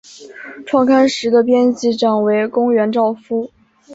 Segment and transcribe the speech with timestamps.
[0.65, 3.51] 创刊时的编辑长为宫原照夫。